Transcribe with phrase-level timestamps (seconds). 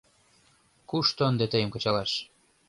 [0.89, 2.11] Кушто ынде тыйым кычалаш?..